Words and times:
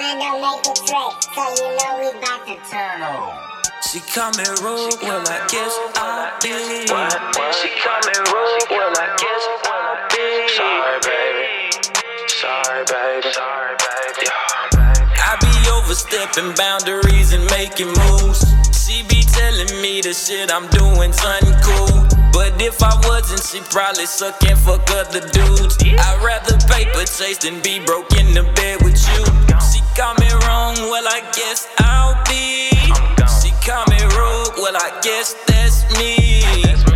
Man, 0.00 0.18
don't 0.20 0.40
make 0.40 0.64
a 0.64 0.72
trick, 0.72 1.20
so 1.36 1.44
you 1.60 1.68
know 1.76 2.00
we 2.00 2.18
bout 2.24 2.46
to 2.48 2.56
turn 2.64 3.02
on. 3.02 3.36
She 3.84 4.00
coming 4.00 4.48
rogue, 4.64 4.96
well 5.02 5.20
I 5.20 5.44
guess 5.52 5.76
I'll 6.00 6.32
be. 6.40 6.48
She 6.48 7.68
coming 7.76 8.24
rogue, 8.32 8.70
well 8.72 8.88
I 8.88 9.12
guess 9.20 9.44
I'll 9.68 10.00
be. 10.08 10.48
Sorry, 10.56 10.96
baby. 11.04 11.76
Sorry, 12.26 12.84
baby. 12.88 13.32
Sorry, 13.36 13.76
baby. 13.76 14.32
Yeah. 14.32 15.28
I 15.28 15.36
be 15.44 15.52
overstepping 15.76 16.54
boundaries 16.56 17.34
and 17.34 17.44
making 17.50 17.92
moves. 17.92 18.48
She 18.72 19.02
be 19.02 19.20
telling 19.20 19.76
me 19.82 20.00
the 20.00 20.14
shit 20.14 20.50
I'm 20.50 20.68
doing, 20.68 21.12
something 21.12 21.52
cool. 21.60 22.08
But 22.32 22.56
if 22.62 22.82
I 22.82 22.96
wasn't, 23.06 23.44
she 23.44 23.60
probably 23.68 24.06
suck 24.06 24.42
and 24.48 24.58
fuck 24.58 24.88
other 24.88 25.20
dudes. 25.20 25.76
I'd 25.84 26.24
rather 26.24 26.56
paper 26.66 27.04
chase 27.04 27.44
than 27.44 27.60
be 27.60 27.84
broke 27.84 28.10
in 28.16 28.32
the 28.32 28.50
bed 28.56 28.61
well 34.72 34.82
I 34.82 35.00
guess 35.02 35.34
that's 35.46 35.84
me. 35.98 36.40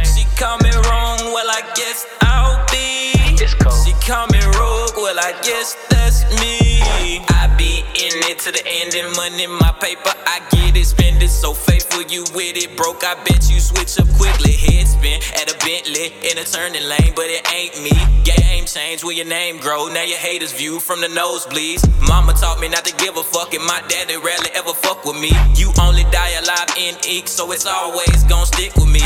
She 0.04 0.24
call 0.36 0.58
me 0.58 0.70
wrong, 0.88 1.18
well 1.32 1.50
I 1.50 1.62
guess 1.74 2.06
I'll 2.22 2.64
be. 2.70 3.12
She 3.36 3.92
call 4.06 4.26
me 4.28 4.40
rogue, 4.58 4.96
well 4.96 5.18
I 5.18 5.32
guess 5.42 5.76
that's 5.90 6.24
me. 6.40 6.80
I 7.28 7.35
be 7.76 7.84
in 8.04 8.16
it 8.30 8.38
to 8.40 8.52
the 8.52 8.62
end 8.64 8.94
and 8.94 9.14
money 9.16 9.46
my 9.46 9.72
paper. 9.80 10.12
I 10.26 10.40
get 10.50 10.76
it, 10.76 10.86
spend 10.86 11.22
it 11.22 11.28
so 11.28 11.52
faithful. 11.52 12.02
You 12.02 12.24
with 12.34 12.56
it, 12.56 12.76
broke. 12.76 13.04
I 13.04 13.14
bet 13.24 13.50
you 13.50 13.60
switch 13.60 13.98
up 13.98 14.08
quickly. 14.16 14.52
Head 14.52 14.88
spin 14.88 15.20
at 15.36 15.52
a 15.52 15.56
Bentley 15.60 16.12
in 16.24 16.38
a 16.38 16.44
turning 16.44 16.86
lane, 16.88 17.12
but 17.14 17.26
it 17.28 17.44
ain't 17.52 17.76
me. 17.82 17.92
Game 18.24 18.64
change 18.64 19.04
where 19.04 19.14
your 19.14 19.26
name 19.26 19.58
grow. 19.58 19.88
Now 19.88 20.02
your 20.02 20.18
haters 20.18 20.52
view 20.52 20.80
from 20.80 21.00
the 21.00 21.08
nosebleeds. 21.08 21.84
Mama 22.08 22.32
taught 22.32 22.60
me 22.60 22.68
not 22.68 22.84
to 22.84 22.94
give 22.96 23.16
a 23.16 23.22
fuck, 23.22 23.52
and 23.54 23.64
my 23.64 23.82
daddy 23.88 24.16
rarely 24.16 24.50
ever 24.54 24.72
fuck 24.72 25.04
with 25.04 25.16
me. 25.20 25.32
You 25.54 25.72
only 25.80 26.04
die 26.04 26.32
alive 26.40 26.70
in 26.78 26.94
ink, 27.08 27.28
so 27.28 27.52
it's 27.52 27.66
always 27.66 28.24
gon' 28.24 28.46
stick 28.46 28.74
with 28.76 28.88
me. 28.88 29.04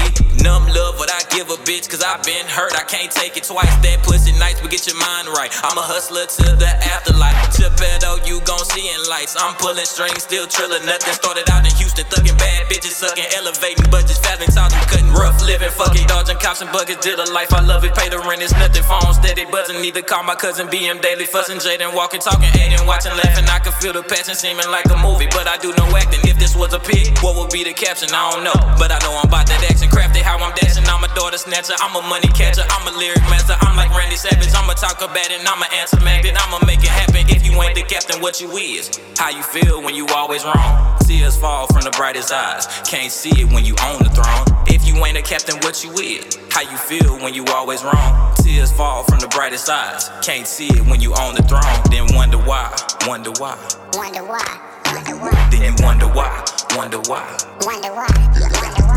Bitch, 1.64 1.90
cause 1.90 2.02
I've 2.02 2.24
been 2.24 2.46
hurt. 2.48 2.72
I 2.72 2.84
can't 2.88 3.12
take 3.12 3.36
it 3.36 3.44
twice. 3.44 3.68
That 3.84 4.00
pussy 4.02 4.32
nice, 4.40 4.60
but 4.60 4.70
get 4.70 4.86
your 4.88 4.96
mind 4.96 5.28
right. 5.28 5.52
I'm 5.60 5.76
a 5.76 5.84
hustler 5.84 6.24
to 6.24 6.56
the 6.56 6.70
afterlife. 6.88 7.36
G'Pettoe, 7.52 8.24
you 8.24 8.40
gon' 8.48 8.64
see 8.64 8.88
in 8.88 9.00
lights. 9.12 9.36
I'm 9.36 9.52
pulling 9.60 9.84
strings, 9.84 10.24
still 10.24 10.48
trilling. 10.48 10.86
Nothing 10.88 11.12
started 11.12 11.44
out 11.52 11.66
in 11.68 11.72
Houston, 11.76 12.08
thugging 12.08 12.38
bad 12.40 12.64
bitches, 12.72 12.96
sucking, 12.96 13.28
elevating 13.36 13.84
budgets, 13.90 14.18
fast 14.24 14.40
and 14.40 14.52
talking, 14.52 14.80
cutting 14.88 15.12
rough 15.12 15.36
living, 15.44 15.68
fucking 15.74 16.06
dodging 16.06 16.38
cops 16.38 16.62
and 16.62 16.72
buckets. 16.72 17.04
Did 17.04 17.18
a 17.18 17.28
life 17.32 17.52
I 17.52 17.60
love 17.60 17.84
it, 17.84 17.92
pay 17.94 18.08
the 18.08 18.18
rent, 18.24 18.40
it's 18.40 18.56
nothing. 18.56 18.82
Phone 18.88 19.12
steady 19.12 19.44
buzzing, 19.50 19.82
need 19.82 19.94
to 19.94 20.02
call 20.02 20.22
my 20.22 20.34
cousin 20.34 20.66
BM 20.68 21.02
daily, 21.02 21.26
fussing, 21.26 21.58
Jaden, 21.58 21.92
walking, 21.94 22.20
talking, 22.20 22.48
aiding, 22.56 22.86
watching, 22.86 23.12
laughing. 23.20 23.44
I 23.50 23.58
can 23.58 23.72
feel 23.76 23.92
the 23.92 24.02
passion 24.02 24.34
seeming 24.34 24.70
like 24.72 24.88
a 24.88 24.96
movie, 24.96 25.28
but 25.28 25.44
I 25.44 25.58
do 25.58 25.74
no 25.76 25.84
acting. 25.92 26.24
If 26.24 26.38
this 26.38 26.56
was 26.56 26.72
a 26.72 26.80
pig, 26.80 27.18
what 27.20 27.36
would 27.36 27.50
be 27.50 27.64
the 27.64 27.74
caption? 27.74 28.08
I 28.14 28.32
don't 28.32 28.44
know, 28.48 28.56
but 28.80 28.88
I 28.94 28.98
know 29.04 29.12
I'm 29.18 29.28
about 29.28 29.46
that 29.50 29.60
action. 29.68 29.90
Crafty 29.90 30.20
how 30.20 30.38
I'm 30.38 30.54
dashing, 30.54 30.86
I'm 30.86 31.04
a 31.04 31.10
daughter 31.14 31.36
snatcher, 31.50 31.74
I'm 31.82 31.96
a 31.96 32.06
money 32.08 32.28
catcher, 32.28 32.62
I'm 32.70 32.86
a 32.86 32.96
lyric 32.96 33.22
master, 33.22 33.56
I'm 33.60 33.76
like 33.76 33.90
Randy 33.90 34.16
Savage, 34.16 34.54
I'ma 34.54 34.74
talk 34.74 35.02
about 35.02 35.30
it, 35.30 35.40
I'ma 35.42 35.66
answer 35.74 35.98
magnet, 36.00 36.36
I'ma 36.38 36.64
make 36.64 36.78
it 36.78 36.94
happen. 36.94 37.26
If 37.28 37.44
you 37.44 37.60
ain't 37.60 37.74
the 37.74 37.82
captain, 37.82 38.20
what 38.22 38.40
you 38.40 38.50
is? 38.56 39.00
How 39.18 39.30
you 39.30 39.42
feel 39.42 39.82
when 39.82 39.94
you 39.94 40.06
always 40.14 40.44
wrong? 40.44 40.96
Tears 41.02 41.36
fall 41.36 41.66
from 41.66 41.82
the 41.82 41.90
brightest 41.90 42.32
eyes, 42.32 42.66
can't 42.88 43.10
see 43.10 43.42
it 43.42 43.52
when 43.52 43.64
you 43.64 43.74
own 43.82 43.98
the 43.98 44.10
throne. 44.10 44.46
If 44.68 44.86
you 44.86 44.94
ain't 45.04 45.18
a 45.18 45.22
captain, 45.22 45.56
what 45.66 45.82
you 45.82 45.90
is? 45.94 46.38
How 46.50 46.62
you 46.62 46.76
feel 46.76 47.18
when 47.18 47.34
you 47.34 47.44
always 47.46 47.82
wrong? 47.82 48.32
Tears 48.36 48.70
fall 48.70 49.02
from 49.04 49.18
the 49.18 49.28
brightest 49.28 49.68
eyes, 49.68 50.08
can't 50.22 50.46
see 50.46 50.68
it 50.68 50.86
when 50.86 51.00
you 51.00 51.14
own 51.18 51.34
the 51.34 51.42
throne. 51.42 51.62
Then 51.90 52.14
wonder 52.14 52.38
why, 52.38 52.70
wonder 53.06 53.32
why. 53.38 53.58
Wonder 53.94 54.22
why, 54.22 54.46
wonder 54.86 55.16
why, 55.16 55.48
Then 55.50 55.62
you 55.62 55.84
wonder 55.84 56.06
why, 56.06 56.44
wonder 56.76 57.00
why. 57.10 57.26
wonder 57.66 57.92
why, 57.92 58.06
wonder 58.38 58.86
why. 58.86 58.89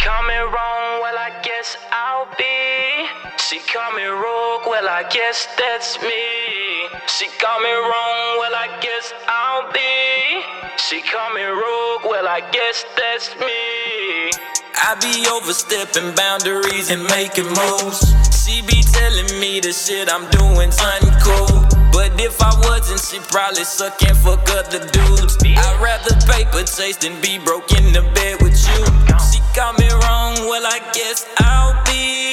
Me 0.00 0.06
wrong, 0.06 1.02
well 1.02 1.18
I 1.18 1.30
guess 1.42 1.76
I'll 1.92 2.24
be. 2.38 3.06
She 3.36 3.58
me 3.96 4.04
rogue, 4.04 4.64
well 4.66 4.88
I 4.88 5.04
guess 5.10 5.46
that's 5.58 6.00
me. 6.00 6.88
She 7.06 7.26
me 7.26 7.72
wrong, 7.72 8.38
well 8.40 8.54
I 8.54 8.68
guess 8.80 9.12
I'll 9.28 9.70
be. 9.72 10.40
She 10.78 11.02
me 11.34 11.44
rogue, 11.44 12.04
well 12.08 12.26
I 12.26 12.40
guess 12.50 12.84
that's 12.96 13.34
me. 13.40 14.30
I 14.74 14.96
be 15.02 15.28
overstepping 15.28 16.14
boundaries 16.14 16.90
and 16.90 17.02
making 17.04 17.48
moves. 17.48 18.00
She 18.32 18.62
be 18.62 18.82
telling 18.82 19.38
me 19.38 19.60
the 19.60 19.72
shit 19.72 20.08
I'm 20.10 20.30
doing, 20.30 20.70
something 20.70 21.12
cool. 21.20 21.79
But 22.00 22.18
if 22.18 22.40
I 22.40 22.48
wasn't, 22.64 22.98
she 22.98 23.18
probably 23.30 23.62
suck 23.62 24.02
and 24.08 24.16
fuck 24.16 24.48
other 24.48 24.80
dudes. 24.88 25.36
I'd 25.44 25.80
rather 25.84 26.16
paper 26.24 26.64
chase 26.64 26.96
than 26.96 27.20
be 27.20 27.36
broke 27.36 27.70
in 27.76 27.92
the 27.92 28.00
bed 28.16 28.40
with 28.40 28.56
you. 28.56 28.80
She 29.28 29.38
got 29.54 29.78
me 29.78 29.86
wrong, 30.00 30.32
well 30.48 30.64
I 30.64 30.80
guess 30.96 31.26
I'll 31.36 31.76
be. 31.84 32.30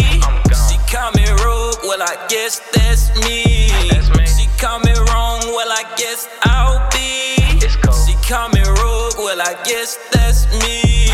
She 0.56 0.78
call 0.88 1.12
me 1.20 1.28
rogue, 1.44 1.84
well 1.84 2.02
I 2.02 2.16
guess 2.30 2.62
that's 2.72 3.12
me. 3.28 3.68
She 4.24 4.48
call 4.58 4.80
me 4.80 4.94
wrong, 5.12 5.42
well 5.52 5.70
I 5.70 5.84
guess 5.98 6.30
I'll 6.44 6.80
be. 6.96 7.36
She 8.08 8.16
call 8.24 8.48
me 8.48 8.62
rogue, 8.64 9.20
well 9.20 9.42
I 9.42 9.54
guess 9.66 9.98
that's 10.14 10.48
me. 10.64 11.07